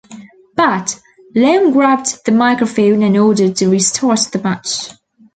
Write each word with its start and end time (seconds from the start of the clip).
But, 0.55 0.99
Long 1.35 1.69
grabbed 1.73 2.25
the 2.25 2.31
microphone 2.31 3.03
and 3.03 3.15
ordered 3.15 3.55
to 3.57 3.69
restart 3.69 4.29
the 4.31 4.41
match. 4.41 4.89